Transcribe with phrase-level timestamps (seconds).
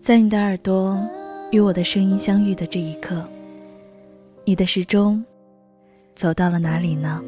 [0.00, 0.96] 在你的耳朵
[1.50, 3.28] 与我的声音相遇的这一刻，
[4.44, 5.24] 你的时钟
[6.14, 7.20] 走到了哪里呢？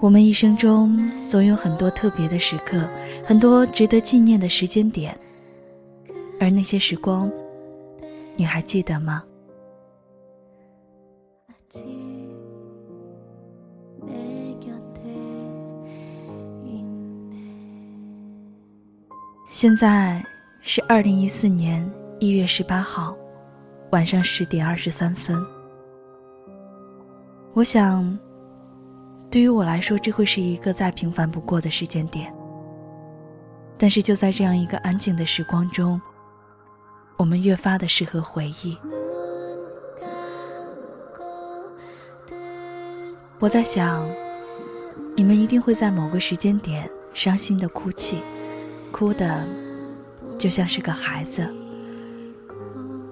[0.00, 0.98] 我们一生中
[1.28, 2.88] 总有很多特别的时刻，
[3.24, 5.16] 很多值得纪念的时间点，
[6.40, 7.30] 而那些时光，
[8.34, 9.22] 你还记得吗？
[19.64, 20.22] 现在
[20.60, 23.16] 是二零一四年一月十八号
[23.92, 25.42] 晚上十点二十三分。
[27.54, 28.18] 我想，
[29.30, 32.30] 对于我来说，这会是一个再平凡不过的时间点。
[33.78, 35.98] 但是就在这样一个安静的时光中，
[37.16, 38.76] 我们越发的适合回忆。
[43.38, 44.06] 我在想，
[45.16, 48.18] 你们一定会在某个时间点伤心的哭泣。
[48.94, 49.42] 哭的
[50.38, 51.44] 就像是个孩子。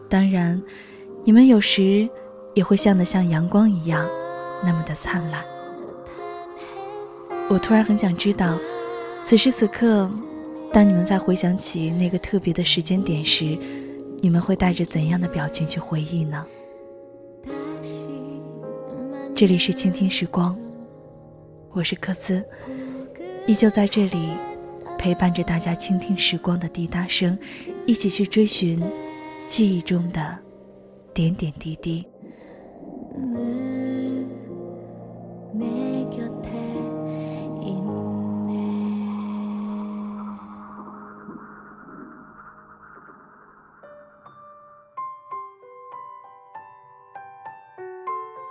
[0.09, 0.63] 当然，
[1.25, 2.09] 你们有时
[2.55, 4.09] 也会笑得像阳光一样，
[4.63, 5.43] 那么的灿烂。
[7.49, 8.57] 我突然很想知道，
[9.25, 10.09] 此时此刻，
[10.73, 13.59] 当你们在回想起那个特别的时间点时，
[14.21, 16.47] 你们会带着怎样的表情去回忆呢？
[19.35, 20.57] 这里是倾听时光，
[21.73, 22.41] 我是柯兹，
[23.49, 24.31] 依旧在这里。
[25.03, 27.37] 陪伴着大家倾听时光的滴答声，
[27.87, 28.81] 一起去追寻
[29.49, 30.39] 记忆中的
[31.13, 32.07] 点点滴滴。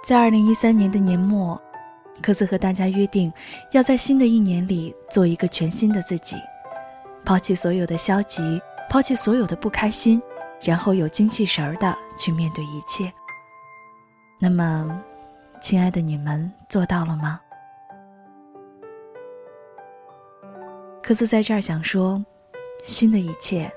[0.03, 1.57] 在二零一三年的年末。
[2.21, 3.31] 科子和大家约定，
[3.71, 6.35] 要在新的一年里做一个全新的自己，
[7.25, 10.21] 抛弃所有的消极，抛弃所有的不开心，
[10.61, 13.11] 然后有精气神儿的去面对一切。
[14.39, 15.01] 那么，
[15.59, 17.39] 亲爱的你们做到了吗？
[21.01, 22.23] 科子在这儿想说，
[22.83, 23.71] 新的一切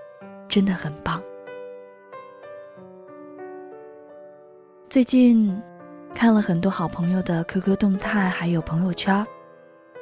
[0.49, 1.23] 真的很棒。
[4.91, 5.59] 最近。
[6.15, 9.27] 看了很多好朋友的 QQ 动态，还有朋友圈，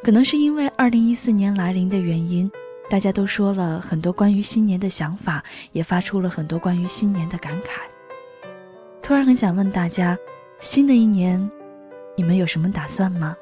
[0.05, 2.49] 可能是因为二零一四年来临的原因，
[2.91, 7.81] 大家都说了很多关于新年的想法，也发出了很多关于新年的感慨。
[9.03, 10.17] 突然很想问大家，
[10.61, 11.51] 新的一年，
[12.15, 13.35] 你们有什么打算吗？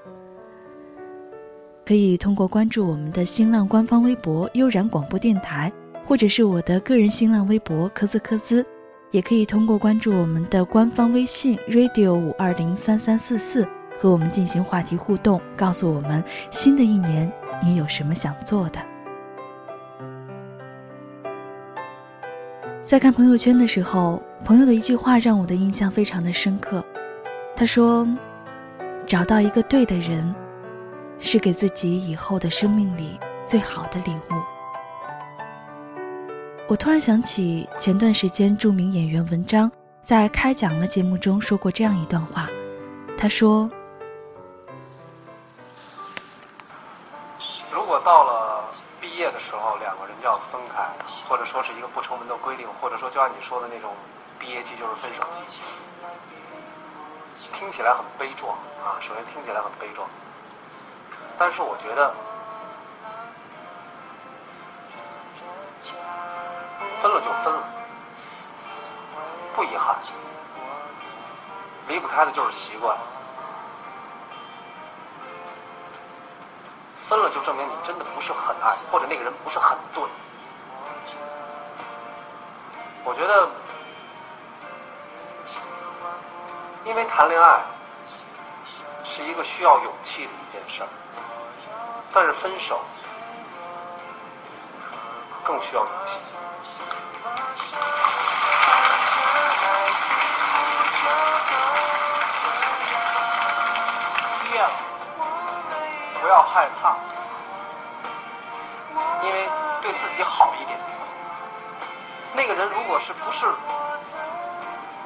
[1.84, 5.70] 可以通过关注我们的新浪官方微博“悠然广播电台”，
[6.06, 8.64] 或者是我的个人新浪微博“科兹科兹”。
[9.10, 13.66] 也可以通过关注我们的官方微信 radio 五二零三三四四
[13.98, 17.31] 和我们进行话题互动，告诉我们新的一年
[17.62, 18.81] 你有什么想做的。
[22.84, 26.84] 在看朋友圈的时候，朋友的一句话让我的印象非常的深刻。
[27.54, 28.09] 他说
[29.06, 30.34] ：“找到一个对的人，
[31.19, 34.41] 是给自己以后的生命里最好的礼物。”
[36.70, 39.69] 我突然想起前段时间著名演员文章
[40.04, 42.48] 在开讲了节目中说过这样一段话，
[43.19, 43.69] 他说
[47.75, 48.70] ：“如果到了
[49.00, 50.88] 毕业的时候，两个人就要分开，
[51.28, 53.91] 或者说是一个不成文的规定，或者说就按你说的那种
[54.38, 55.59] 毕业季就是分手季，
[57.53, 58.94] 听起来很悲壮啊。
[59.00, 60.09] 首先听起来很悲壮，
[61.36, 62.14] 但是我觉得。”
[67.02, 67.62] 分了就分了，
[69.54, 69.96] 不遗憾。
[71.88, 72.96] 离不开的就是习惯。
[77.08, 80.04] 分了就证明你真的不是很爱，或者那个人不是很对。
[83.02, 83.48] 我觉得，
[86.84, 87.60] 因为谈恋爱
[89.04, 90.88] 是一个需要勇气的一件事儿，
[92.12, 92.80] 但是分手
[95.42, 96.18] 更需要勇气。
[106.30, 106.94] 不要害怕，
[109.27, 109.50] 因为
[109.82, 110.78] 对自己好一点。
[112.36, 113.47] 那个人如果是不是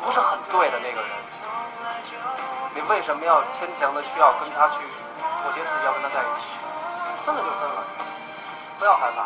[0.05, 1.11] 不是很对的那个人，
[2.75, 4.85] 你为什么要牵强的需要跟他去
[5.41, 6.59] 妥协自己要跟他在一起？
[7.25, 7.82] 分了就分了，
[8.79, 9.25] 不要害怕，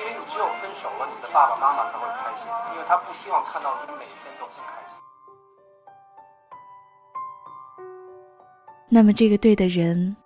[0.00, 4.98] 因为你只有分手了，你的爸爸妈妈才会开心，因为他不希望看到你每天都不开心。
[8.88, 10.16] 那么这个对的人，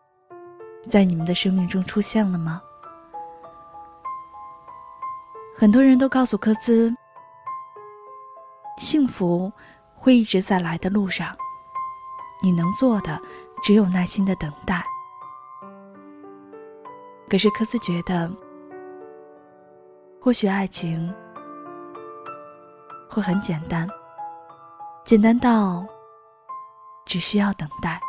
[0.89, 2.63] 在你们的生命中出现了吗？
[5.59, 6.95] 很多人都告诉科兹，
[8.79, 9.51] 幸福
[9.95, 11.35] 会一直在来的路上，
[12.43, 13.21] 你能做的
[13.63, 14.85] 只有耐心的等待。
[17.29, 18.31] 可是科兹觉得，
[20.21, 21.13] 或许爱情
[23.11, 23.89] 会很简单，
[25.05, 25.85] 简单到
[27.05, 28.01] 只需要等待。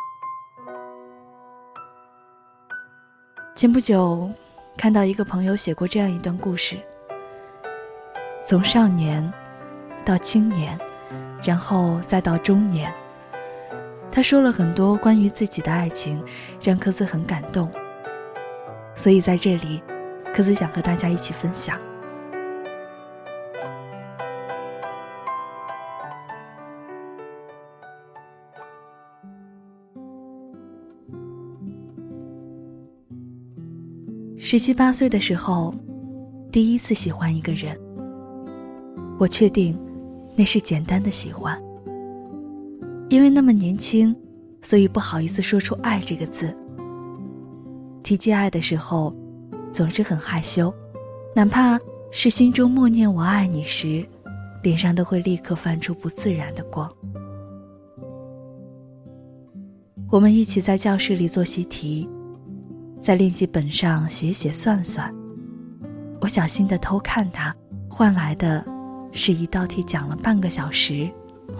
[3.58, 4.30] 前不久，
[4.76, 6.76] 看到一个朋友写过这样一段故事：
[8.46, 9.32] 从少年
[10.04, 10.78] 到青年，
[11.42, 12.94] 然后再到中年。
[14.12, 16.24] 他说了很多关于自己的爱情，
[16.62, 17.68] 让科子很感动。
[18.94, 19.82] 所以在这里，
[20.32, 21.76] 科子想和大家一起分享。
[34.50, 35.74] 十七八岁的时候，
[36.50, 37.78] 第一次喜欢一个人，
[39.18, 39.78] 我确定
[40.34, 41.62] 那是简单的喜欢，
[43.10, 44.16] 因为那么年轻，
[44.62, 46.56] 所以不好意思说出“爱”这个字。
[48.02, 49.14] 提及爱的时候，
[49.70, 50.72] 总是很害羞，
[51.36, 51.78] 哪怕
[52.10, 54.02] 是心中默念“我爱你”时，
[54.62, 56.90] 脸上都会立刻泛出不自然的光。
[60.10, 62.08] 我们一起在教室里做习题。
[63.08, 65.10] 在练习本上写写算算，
[66.20, 67.56] 我小心的偷看他，
[67.88, 68.62] 换来的
[69.12, 71.10] 是一道题讲了半个小时，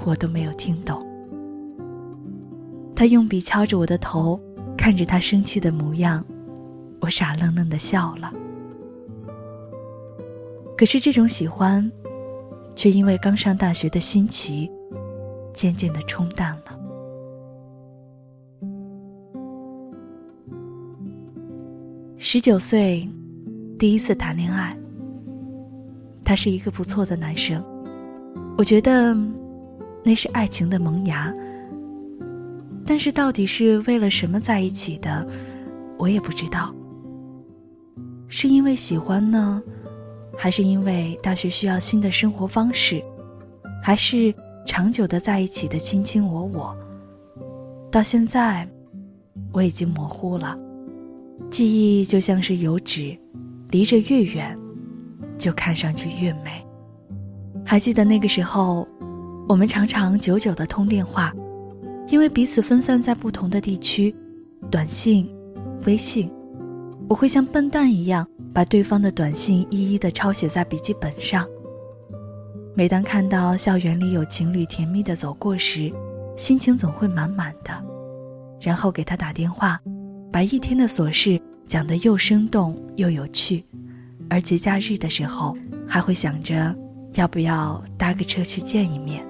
[0.04, 1.02] 我都没有听懂。
[2.94, 4.38] 他用笔敲着我的头，
[4.76, 6.22] 看着他生气的模样，
[7.00, 8.30] 我傻愣愣的笑了。
[10.76, 11.90] 可是这种喜欢，
[12.76, 14.70] 却因为刚上大学的新奇，
[15.54, 16.77] 渐渐的冲淡了。
[22.20, 23.08] 十九岁，
[23.78, 24.76] 第一次谈恋爱。
[26.24, 27.64] 他是一个不错的男生，
[28.58, 29.16] 我觉得
[30.02, 31.32] 那是爱情的萌芽。
[32.84, 35.24] 但是到底是为了什么在一起的，
[35.96, 36.74] 我也不知道。
[38.26, 39.62] 是因为喜欢呢，
[40.36, 43.00] 还是因为大学需要新的生活方式，
[43.80, 44.34] 还是
[44.66, 46.76] 长久的在一起的卿卿我我？
[47.92, 48.68] 到现在，
[49.52, 50.58] 我已经模糊了。
[51.50, 53.16] 记忆就像是油纸，
[53.70, 54.58] 离着越远，
[55.36, 56.64] 就看上去越美。
[57.64, 58.86] 还记得那个时候，
[59.48, 61.32] 我们常常久久的通电话，
[62.08, 64.14] 因为彼此分散在不同的地区，
[64.70, 65.30] 短信、
[65.86, 66.30] 微信，
[67.08, 71.46] 我会像笨蛋一样把对方的短信一一的抄写在笔记本上。
[72.74, 75.92] 每当看到校园里有情侣甜蜜的走过时，
[76.36, 77.72] 心情总会满满的，
[78.60, 79.80] 然后给他打电话。
[80.30, 83.64] 把一天的琐事讲得又生动又有趣，
[84.28, 86.74] 而节假日的时候还会想着
[87.14, 89.26] 要不要搭个车去见一面。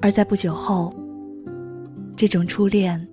[0.00, 0.94] 而在不久后，
[2.16, 3.06] 这种初恋，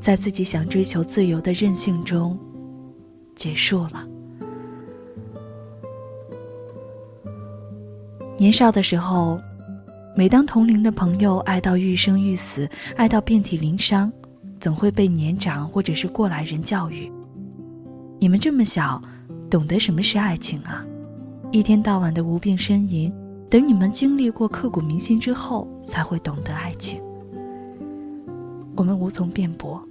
[0.00, 2.38] 在自己想追求自由的任性中
[3.34, 4.06] 结束了。
[8.38, 9.38] 年少的时候，
[10.16, 14.10] 每当同龄的朋友爱到欲生欲死，爱到遍体鳞伤。
[14.60, 17.10] 总会被年长或者是过来人教育
[18.18, 19.00] ：“你们这么小，
[19.50, 20.84] 懂得什么是爱情啊？
[21.52, 23.12] 一天到晚的无病呻吟，
[23.50, 27.00] 等你们经历过刻骨铭心之后，才会懂得爱情。”
[28.76, 29.82] 我们无从辩驳。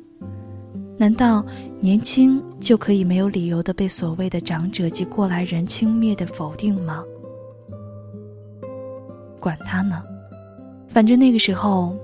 [0.98, 1.44] 难道
[1.80, 7.04] 年轻就可以没有理由的被所谓的长者及过来人轻蔑的否定吗？
[9.40, 10.04] 管他呢，
[10.88, 11.96] 反正那个时候，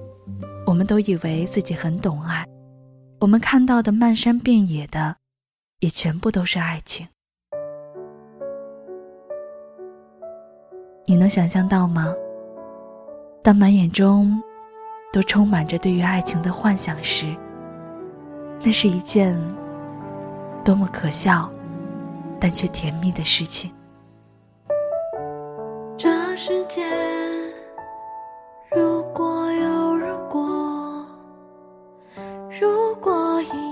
[0.69, 2.45] 我们都以为自己很懂爱。
[3.19, 5.15] 我们看到的漫山遍野的，
[5.79, 7.07] 也全部都是爱情。
[11.07, 12.13] 你能想象到吗？
[13.41, 14.39] 当满眼中
[15.11, 17.35] 都充满着对于爱情的幻想时，
[18.61, 19.35] 那是一件
[20.63, 21.51] 多么可笑，
[22.39, 23.71] 但却甜蜜的事情。
[25.97, 26.85] 这世界，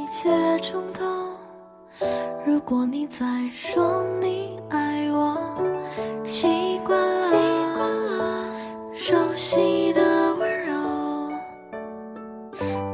[0.09, 1.05] 切冲动。
[2.45, 5.37] 如果你在说你爱我，
[6.23, 8.45] 习惯了
[8.95, 10.01] 熟悉的
[10.35, 10.73] 温柔。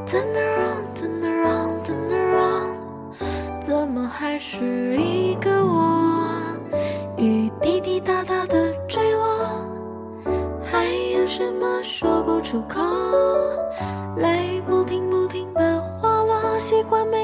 [0.04, 2.74] Turn around, turn around, turn around，
[3.60, 6.26] 怎么还是一个我？
[7.16, 9.70] 雨滴滴答答的坠落，
[10.64, 12.80] 还有什么说不出口？
[16.64, 17.23] 习惯没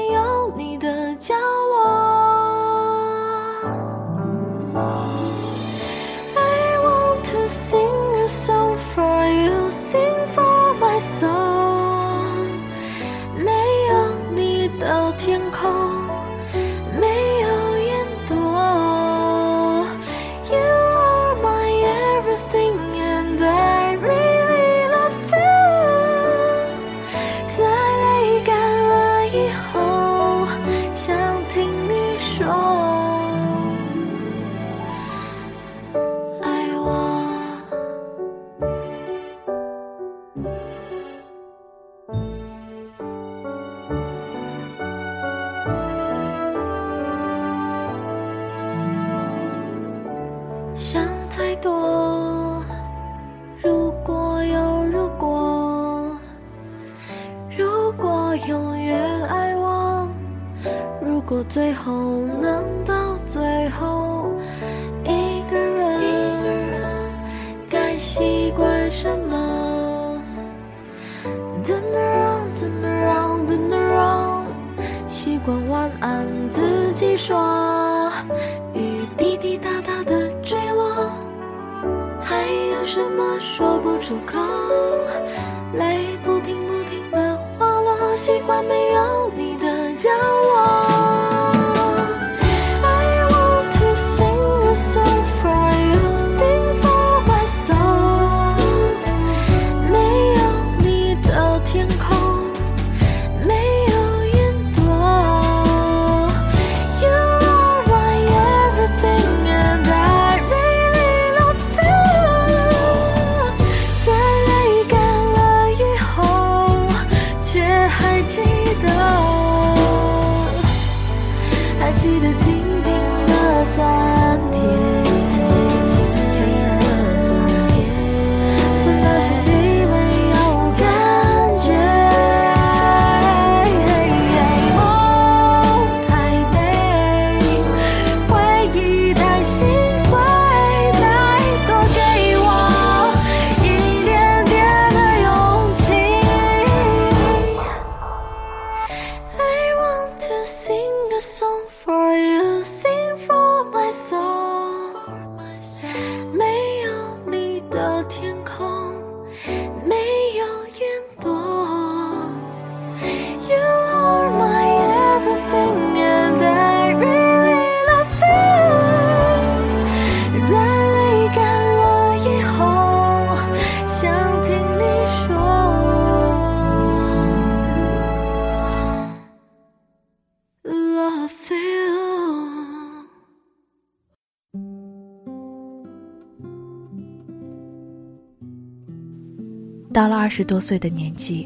[190.31, 191.45] 十多岁的年纪，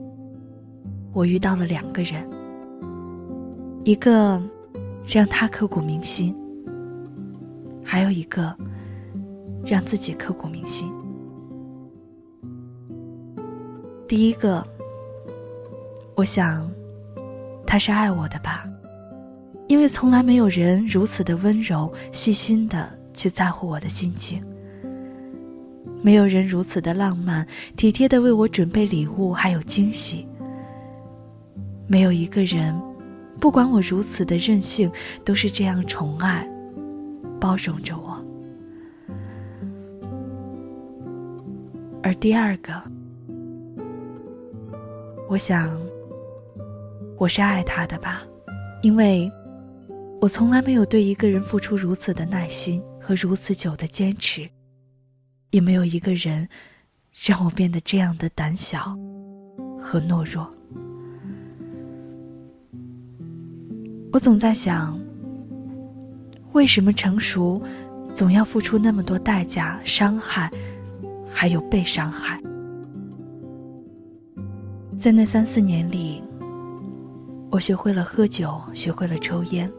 [1.12, 2.24] 我遇到了两个人，
[3.84, 4.40] 一个
[5.08, 6.36] 让他刻骨铭心，
[7.84, 8.56] 还有一个
[9.66, 10.88] 让自己刻骨铭心。
[14.08, 14.64] 第一个，
[16.16, 16.72] 我想
[17.66, 18.70] 他是爱我的吧，
[19.68, 24.46] 因为从来没有人如此的温柔、细心的去在乎我的心情。
[26.02, 30.28] 没有人如此的浪漫、体贴的为我准备礼物，还有惊喜。
[31.88, 32.80] 没有一个人，
[33.40, 34.92] 不管我如此的任性，
[35.24, 36.48] 都是这样宠爱、
[37.40, 38.24] 包容着我。
[42.04, 42.74] 而第二个，
[45.28, 45.76] 我想，
[47.18, 48.24] 我是爱他的吧，
[48.84, 49.32] 因为
[50.22, 54.48] 我从来没有对一个人付出如此的耐心和如此久的坚持。
[55.56, 56.46] 也没有一个人
[57.14, 58.94] 让我变得这样的胆小
[59.82, 60.54] 和懦弱。
[64.12, 65.00] 我总在想，
[66.52, 67.62] 为什么成熟
[68.14, 70.52] 总要付出那么多代价、伤害，
[71.32, 72.38] 还有被伤害？
[75.00, 76.22] 在那三四年里，
[77.50, 79.72] 我学会了喝酒，学会了抽烟，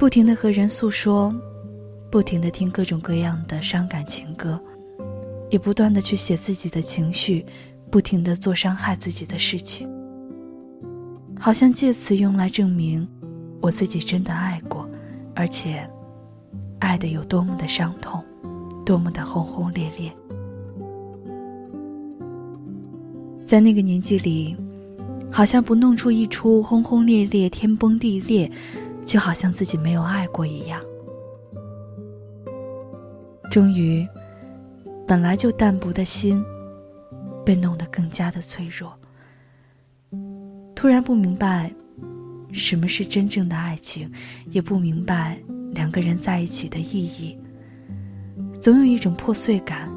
[0.00, 1.32] 不停的和人诉说。
[2.14, 4.56] 不停的听各种各样的伤感情歌，
[5.50, 7.44] 也不断的去写自己的情绪，
[7.90, 9.90] 不停的做伤害自己的事情，
[11.40, 13.04] 好像借此用来证明
[13.60, 14.88] 我自己真的爱过，
[15.34, 15.84] 而且
[16.78, 18.24] 爱的有多么的伤痛，
[18.86, 20.12] 多么的轰轰烈烈。
[23.44, 24.56] 在那个年纪里，
[25.32, 28.48] 好像不弄出一出轰轰烈烈、天崩地裂，
[29.04, 30.80] 就好像自己没有爱过一样。
[33.50, 34.06] 终于，
[35.06, 36.42] 本来就淡薄的心，
[37.44, 38.92] 被弄得更加的脆弱。
[40.74, 41.72] 突然不明白，
[42.52, 44.10] 什么是真正的爱情，
[44.50, 45.38] 也不明白
[45.72, 47.38] 两个人在一起的意义。
[48.60, 49.88] 总有一种破碎感，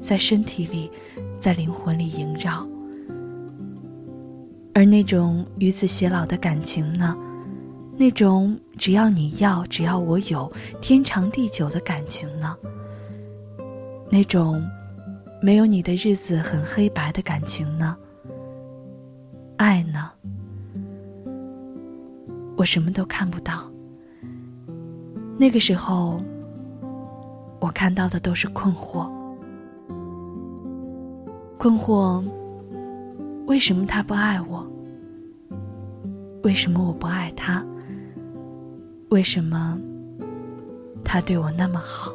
[0.00, 0.90] 在身体里，
[1.38, 2.66] 在灵魂里萦绕。
[4.74, 7.16] 而那种与子偕老的感情呢？
[8.02, 12.56] 那种只要你要，只要我有，天长地久的感情呢？
[14.10, 14.60] 那种
[15.40, 17.96] 没有你的日子很黑白的感情呢？
[19.56, 20.10] 爱呢？
[22.56, 23.70] 我什么都看不到。
[25.38, 26.20] 那个时候，
[27.60, 29.08] 我看到的都是困惑，
[31.56, 32.20] 困惑。
[33.46, 34.66] 为什么他不爱我？
[36.42, 37.64] 为什么我不爱他？
[39.12, 39.78] 为什么
[41.04, 42.14] 他对我那么好？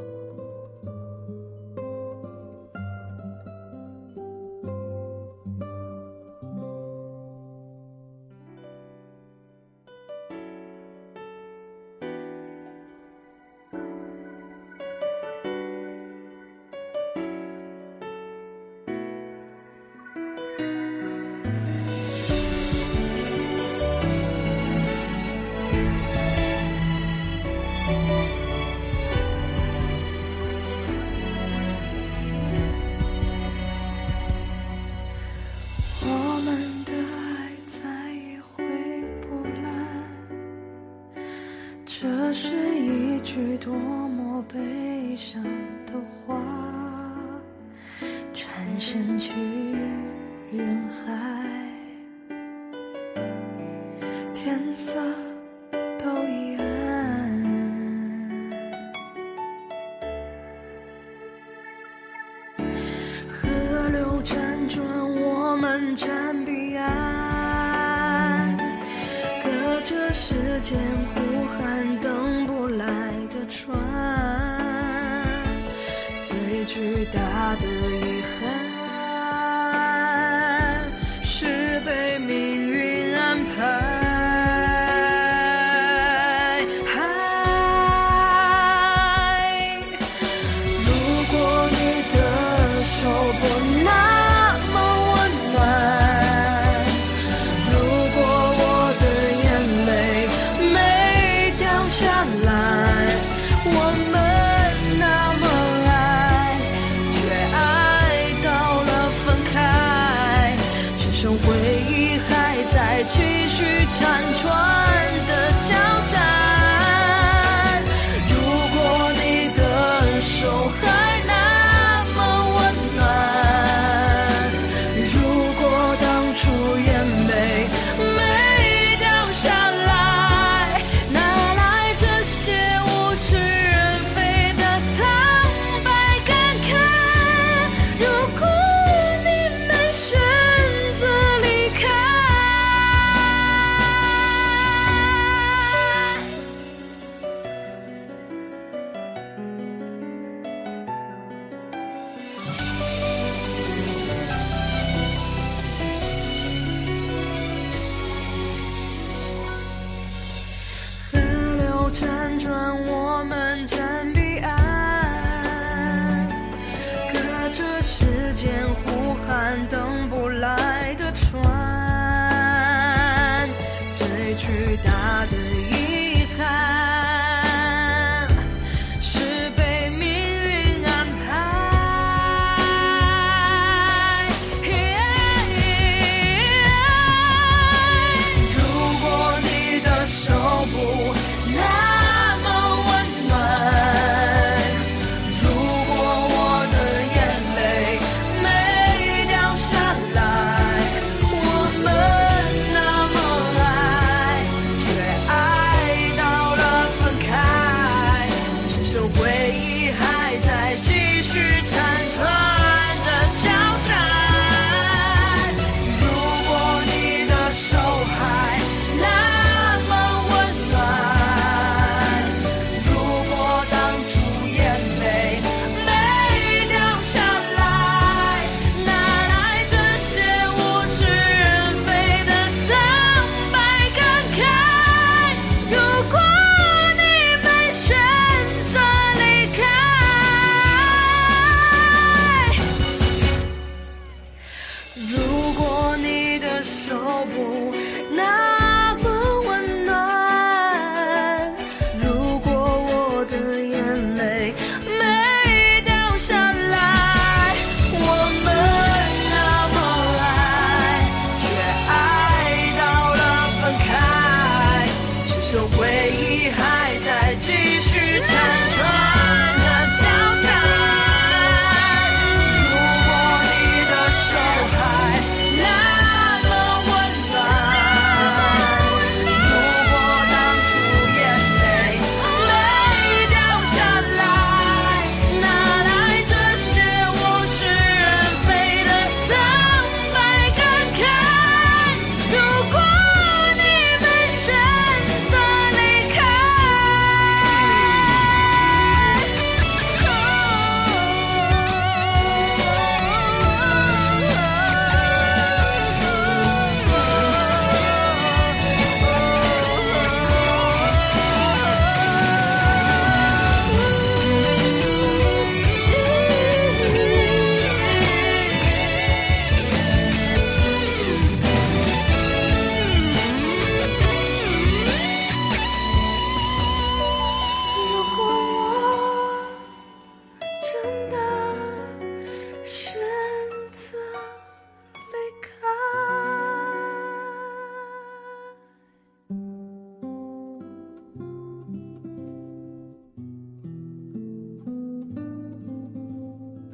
[82.19, 82.46] 是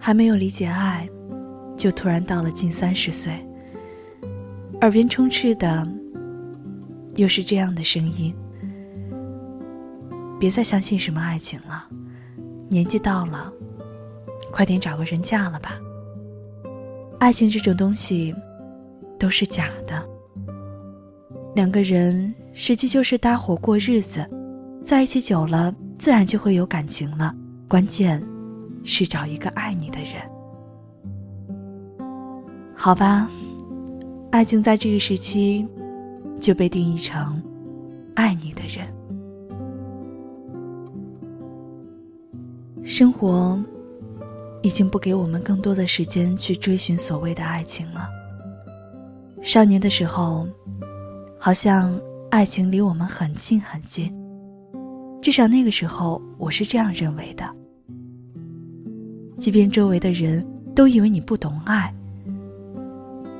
[0.06, 1.08] 还没有理解爱，
[1.78, 3.32] 就突然到了近三十岁，
[4.82, 5.88] 耳边充斥的
[7.16, 8.36] 又是这样的声音：
[10.38, 11.88] 别再相信什么爱情了，
[12.70, 13.50] 年纪到了，
[14.52, 15.80] 快点找个人嫁了吧。
[17.18, 18.36] 爱情这种东西
[19.18, 20.06] 都是假的，
[21.56, 24.30] 两个人实际就是搭伙过日子，
[24.84, 27.34] 在一起久了，自然就会有感情了。
[27.70, 28.22] 关键。
[28.84, 30.22] 是找一个爱你的人，
[32.76, 33.30] 好吧？
[34.32, 35.66] 爱情在这个时期
[36.40, 37.42] 就被定义成
[38.16, 38.88] 爱你的人。
[42.84, 43.58] 生活
[44.62, 48.10] 已经不给我们更多的时间去追寻所谓的爱情了。
[49.42, 50.48] 少年的时候，
[51.40, 51.98] 好像
[52.30, 54.14] 爱情离我们很近很近，
[55.22, 57.63] 至少那个时候我是这样认为的。
[59.38, 61.94] 即便周围的人都以为你不懂爱，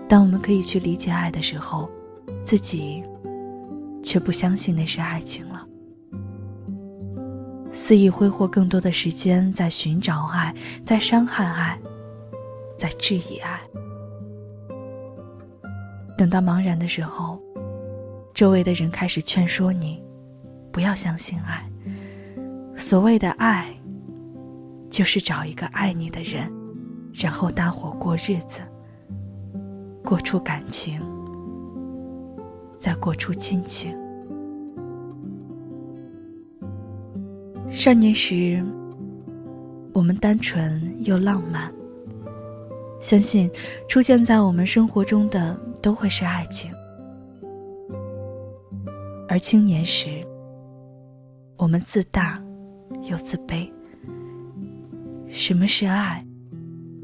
[0.08, 1.90] 当我们可以去理解爱的时候，
[2.44, 3.04] 自己
[4.04, 5.66] 却不相信那是爱情了，
[7.72, 10.54] 肆意挥霍更多的时间在寻找爱，
[10.86, 11.80] 在伤害爱，
[12.78, 13.60] 在质疑爱。
[16.18, 17.40] 等到茫然的时候，
[18.34, 20.04] 周围的人开始劝说你，
[20.72, 21.64] 不要相信爱。
[22.76, 23.74] 所谓的爱。
[24.94, 26.48] 就是找一个爱你的人，
[27.16, 28.60] 然后搭伙过日子，
[30.06, 31.02] 过出感情，
[32.78, 33.92] 再过出亲情。
[37.72, 38.64] 少年时，
[39.96, 41.74] 我们单纯又浪漫，
[43.02, 43.50] 相信
[43.90, 46.72] 出现在我们生活中的都会是爱情；
[49.28, 50.24] 而青年时，
[51.58, 52.40] 我们自大
[53.10, 53.68] 又自卑。
[55.36, 56.24] 什么是爱？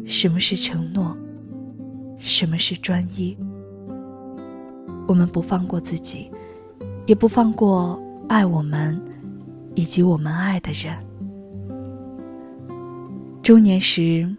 [0.05, 1.17] 什么是承诺？
[2.19, 3.35] 什么是专一？
[5.07, 6.31] 我们不放过自己，
[7.07, 9.01] 也不放过爱我们
[9.73, 10.95] 以及我们爱的人。
[13.41, 14.29] 中年时，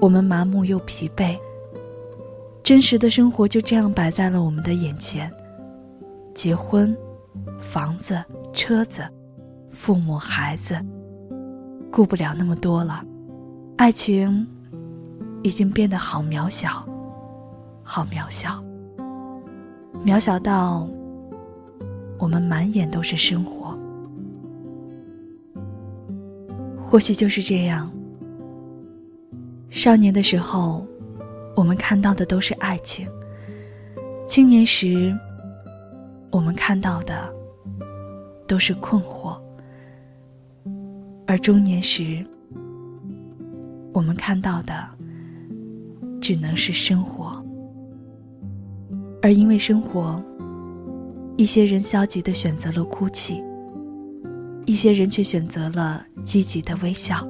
[0.00, 1.36] 我们麻木又疲惫，
[2.62, 5.28] 真实的生活就这样摆在了我们的眼前：
[6.32, 6.96] 结婚、
[7.58, 9.02] 房子、车子、
[9.70, 10.80] 父母、孩子。
[11.90, 13.04] 顾不了那么多了，
[13.76, 14.46] 爱情
[15.42, 16.86] 已经变得好渺小，
[17.82, 18.62] 好渺小，
[20.04, 20.88] 渺小到
[22.18, 23.76] 我们满眼都是生活。
[26.86, 27.90] 或许就是这样，
[29.70, 30.86] 少年的时候，
[31.56, 33.06] 我们看到的都是爱情；
[34.26, 35.16] 青年时，
[36.30, 37.32] 我们看到的
[38.46, 39.39] 都是困惑。
[41.30, 42.26] 而中年时，
[43.92, 44.74] 我们看到的
[46.20, 47.40] 只能是生活。
[49.22, 50.20] 而因为生活，
[51.36, 53.40] 一些人消极的选择了哭泣，
[54.66, 57.24] 一些人却选择了积极的微笑。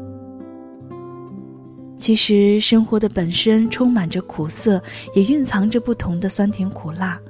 [1.99, 4.83] 其实生活的本身充满着苦涩，
[5.15, 7.21] 也蕴藏着不同的酸甜苦辣。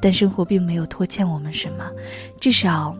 [0.00, 1.84] 但生活并没有拖欠我们什么，
[2.38, 2.96] 至少，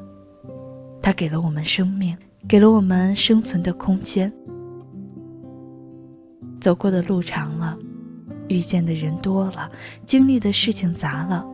[1.04, 2.16] 它给了我们生命，
[2.48, 4.32] 给了我们生存的空间。
[6.58, 7.76] 走过的路长了，
[8.48, 9.70] 遇见的人多了，
[10.06, 11.46] 经历的事情杂了，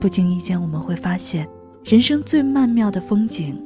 [0.00, 1.46] 不经意间我们会发现，
[1.84, 3.62] 人生最曼妙的风景，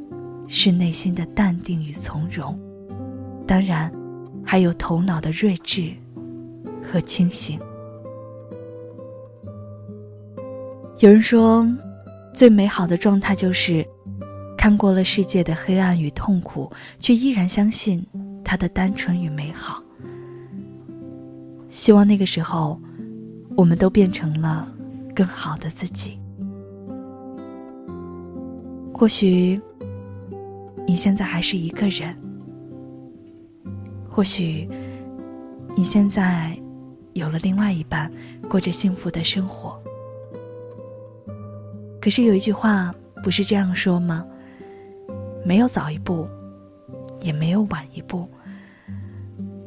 [0.48, 2.58] 是内心的淡定与从容。
[3.46, 3.88] 当然。
[4.42, 5.92] 还有头脑的睿智
[6.82, 7.60] 和清醒。
[10.98, 11.64] 有人说，
[12.34, 13.86] 最美好的状态就是
[14.60, 18.06] 看过了世界的黑暗与痛苦，却依然相信
[18.44, 19.82] 它的单纯与美好。
[21.70, 22.78] 希望那个时候，
[23.56, 24.70] 我们都变成了
[25.14, 26.20] 更好的自己。
[28.92, 29.58] 或许，
[30.86, 32.14] 你现在还是一个人。
[34.10, 34.68] 或许，
[35.74, 36.54] 你现在
[37.14, 38.12] 有了另外一半，
[38.46, 39.82] 过着幸福的生活。
[41.98, 44.22] 可是有一句话不是这样说吗？
[45.44, 46.28] 没有早一步，
[47.20, 48.28] 也没有晚一步。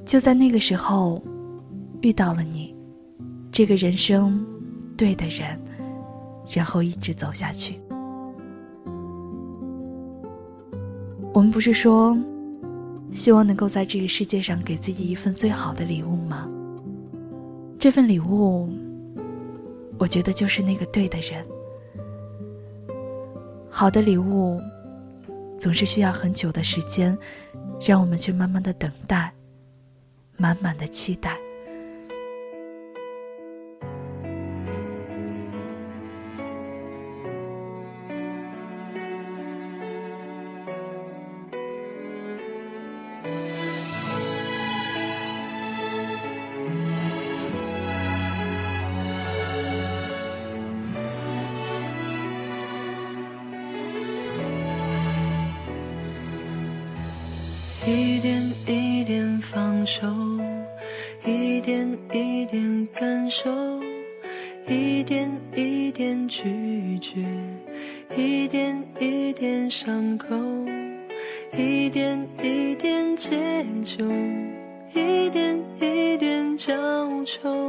[0.05, 1.23] 就在那个时候，
[2.01, 2.75] 遇到了你，
[3.51, 4.45] 这个人生
[4.97, 5.59] 对的人，
[6.49, 7.79] 然后一直走下去。
[11.33, 12.17] 我们不是说。
[13.11, 16.49] 希望能够在这个世界上给自己一份最好的礼物吗？
[17.77, 18.67] 这份礼物，
[19.99, 21.45] 我觉得就是那个对的人。
[23.69, 24.59] 好的礼物，
[25.63, 27.17] 总是需要很久的时间，
[27.79, 29.33] 让我们去慢慢的等待，
[30.35, 31.37] 满满的期待。
[57.85, 60.07] 一点一点放手，
[61.25, 63.51] 一点一点感受，
[64.65, 67.19] 一点一点拒绝，
[68.15, 70.33] 一点一点伤口，
[71.51, 73.29] 一点一点解
[73.83, 74.05] 救，
[74.93, 76.73] 一点一点交
[77.25, 77.62] 愁，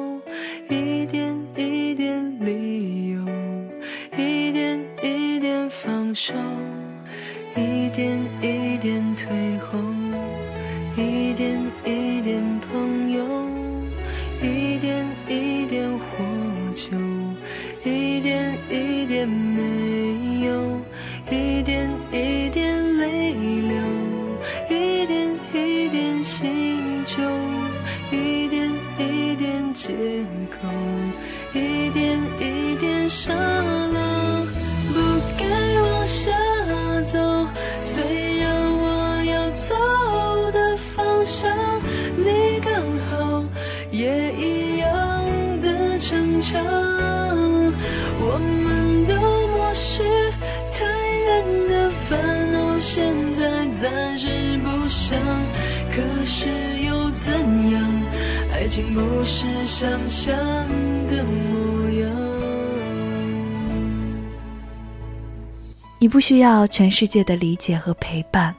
[29.87, 29.93] 借
[30.49, 30.67] 口，
[31.53, 34.47] 一点一点沙漏，
[34.95, 35.45] 不该
[35.83, 36.31] 往下
[58.75, 60.37] 爱情不是想象
[61.07, 62.11] 的模样。
[66.01, 68.53] 你不需要全世界的理解和陪伴。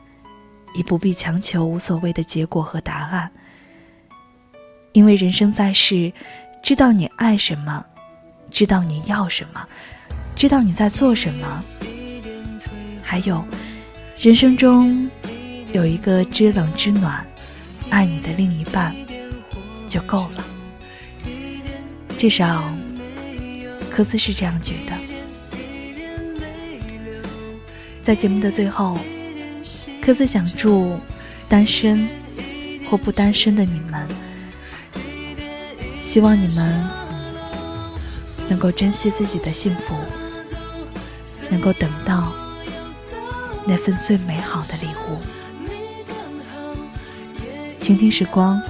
[0.73, 3.31] 也不必强求无所谓的结果和答案，
[4.91, 6.11] 因为人生在世，
[6.61, 7.85] 知道你爱什么，
[8.51, 9.65] 知道你要什么，
[10.35, 11.63] 知道你在做什么，
[13.01, 13.41] 还有，
[14.17, 15.09] 人生中
[15.71, 17.25] 有一个知冷知暖、
[17.89, 18.93] 爱你的另一半，
[19.95, 20.45] 就够了。
[22.17, 22.69] 至少，
[23.89, 24.93] 科斯是这样觉得。
[28.01, 28.97] 在节目的最后。
[30.01, 30.99] 科斯想祝
[31.49, 32.07] 单身
[32.87, 34.07] 或不单身的你们，
[35.99, 36.87] 希望你们
[38.47, 39.95] 能够珍惜自己的幸福，
[41.49, 42.31] 能够等到
[43.65, 45.17] 那份最美好的礼物。
[47.79, 48.61] 倾听时光，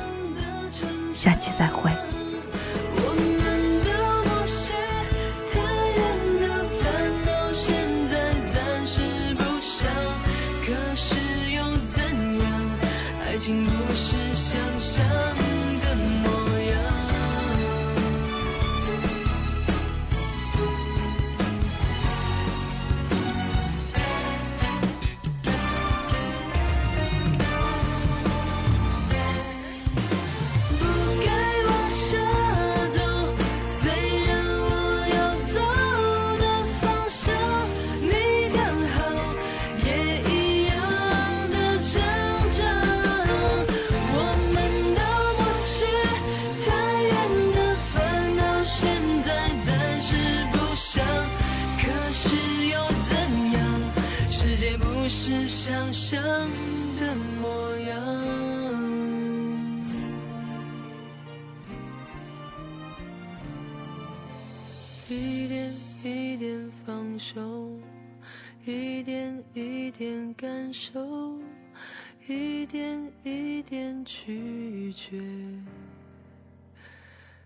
[72.27, 75.21] 一点一点拒绝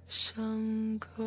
[0.08, 1.22] 伤口。